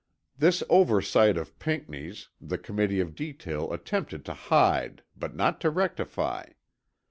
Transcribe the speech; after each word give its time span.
This 0.35 0.63
oversight 0.67 1.37
of 1.37 1.59
Pinckney's, 1.59 2.29
the 2.41 2.57
Committee 2.57 2.99
of 3.01 3.13
Detail 3.13 3.71
attempted 3.71 4.25
to 4.25 4.33
hide 4.33 5.03
but 5.15 5.35
not 5.35 5.61
to 5.61 5.69
rectify. 5.69 6.43